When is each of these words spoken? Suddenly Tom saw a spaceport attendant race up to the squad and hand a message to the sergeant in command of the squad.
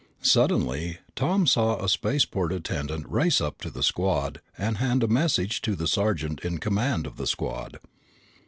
Suddenly 0.23 0.97
Tom 1.15 1.45
saw 1.45 1.77
a 1.77 1.87
spaceport 1.87 2.51
attendant 2.51 3.07
race 3.07 3.39
up 3.39 3.61
to 3.61 3.69
the 3.69 3.83
squad 3.83 4.41
and 4.57 4.77
hand 4.77 5.03
a 5.03 5.07
message 5.07 5.61
to 5.61 5.75
the 5.75 5.85
sergeant 5.85 6.39
in 6.39 6.57
command 6.57 7.05
of 7.05 7.17
the 7.17 7.27
squad. 7.27 7.77